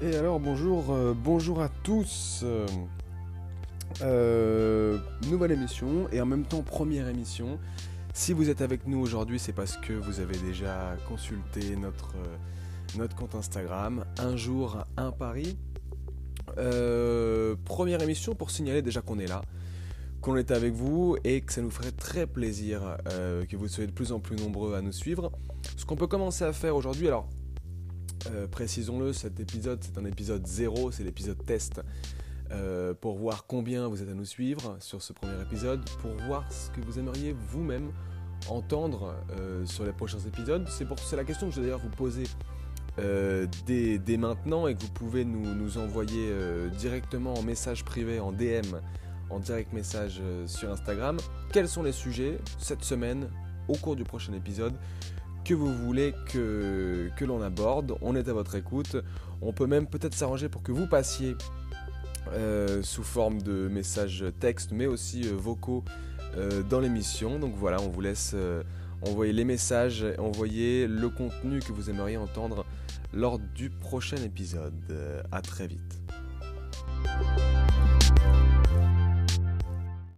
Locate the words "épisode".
29.40-29.78, 30.04-30.46, 35.40-35.88, 54.34-54.74, 74.18-74.72